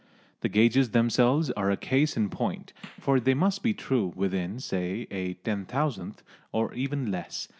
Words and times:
The 0.39 0.49
gauges 0.49 0.89
themselves 0.97 1.51
are 1.51 1.69
a 1.69 1.77
case 1.77 2.17
in 2.17 2.29
point, 2.31 2.73
for 2.99 3.19
they 3.19 3.35
must 3.35 3.61
be 3.61 3.75
true 3.75 4.11
within, 4.15 4.59
say, 4.59 5.05
a 5.11 5.35
ten 5.35 5.67
thousandth, 5.67 6.23
or 6.51 6.73
even 6.73 7.11
less. 7.11 7.47